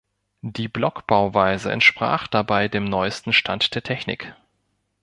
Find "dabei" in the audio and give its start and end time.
2.27-2.67